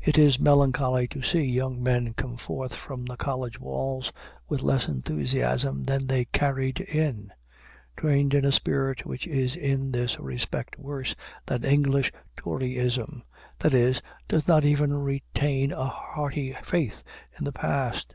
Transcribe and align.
It 0.00 0.16
is 0.16 0.40
melancholy 0.40 1.06
to 1.08 1.20
see 1.22 1.42
young 1.42 1.82
men 1.82 2.14
come 2.14 2.38
forth 2.38 2.74
from 2.74 3.04
the 3.04 3.18
college 3.18 3.60
walls 3.60 4.10
with 4.48 4.62
less 4.62 4.88
enthusiasm 4.88 5.84
than 5.84 6.06
they 6.06 6.24
carried 6.24 6.80
in; 6.80 7.30
trained 7.94 8.32
in 8.32 8.46
a 8.46 8.52
spirit 8.52 9.04
which 9.04 9.26
is 9.26 9.56
in 9.56 9.90
this 9.92 10.18
respect 10.18 10.78
worse 10.78 11.14
than 11.44 11.62
English 11.64 12.10
toryism 12.38 13.22
that 13.58 13.74
is, 13.74 14.00
does 14.28 14.48
not 14.48 14.64
even 14.64 14.94
retain 14.94 15.72
a 15.72 15.84
hearty 15.88 16.56
faith 16.62 17.02
in 17.38 17.44
the 17.44 17.52
past. 17.52 18.08